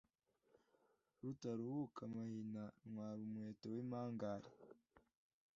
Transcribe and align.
Rutaruhuka 1.21 1.99
amahina 2.07 2.63
ntwara 2.89 3.21
umuheto 3.27 3.65
w’impangare, 3.73 4.49